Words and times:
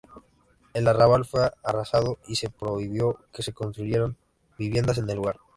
El 0.73 0.87
arrabal 0.87 1.25
fue 1.25 1.51
arrasado 1.63 2.17
y 2.25 2.33
se 2.35 2.49
prohibió 2.49 3.19
que 3.31 3.43
se 3.43 3.53
construyeran 3.53 4.17
viviendas 4.57 4.97
en 4.97 5.07
el 5.07 5.17
lugar. 5.17 5.37